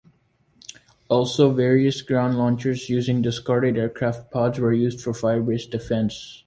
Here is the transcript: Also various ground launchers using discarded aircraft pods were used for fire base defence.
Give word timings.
Also 1.09 1.53
various 1.53 2.01
ground 2.01 2.35
launchers 2.35 2.89
using 2.89 3.21
discarded 3.21 3.77
aircraft 3.77 4.31
pods 4.31 4.57
were 4.57 4.73
used 4.73 4.99
for 4.99 5.13
fire 5.13 5.43
base 5.43 5.67
defence. 5.67 6.39